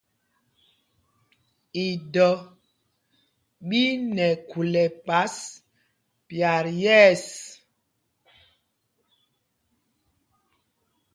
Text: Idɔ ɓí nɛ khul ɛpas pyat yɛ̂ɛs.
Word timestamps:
Idɔ 1.87 2.27
ɓí 3.67 3.81
nɛ 4.15 4.27
khul 4.47 4.73
ɛpas 4.85 5.35
pyat 6.27 6.65
yɛ̂ɛs. 6.81 7.23